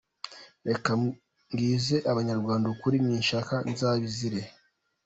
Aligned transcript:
reka 0.67 0.89
mbwize 1.01 1.95
abanyarwanda 2.11 2.65
ukuri 2.73 2.97
ninshaka 3.05 3.55
nzabizire. 3.71 4.41